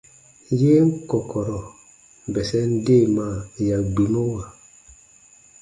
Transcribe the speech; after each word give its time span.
Yen 0.61 0.87
kɔ̀kɔ̀rɔ̀ 1.09 1.63
bɛsɛn 2.33 2.69
deemaa 2.85 3.35
ya 3.67 3.77
gbimɔwa. 3.93 4.43